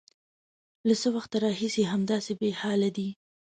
[0.87, 3.07] _له څه وخته راهيسې همداسې بېحاله دی؟